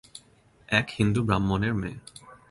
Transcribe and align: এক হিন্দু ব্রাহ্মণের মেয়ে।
এক 0.69 0.87
হিন্দু 0.97 1.19
ব্রাহ্মণের 1.27 1.73
মেয়ে। 1.73 1.97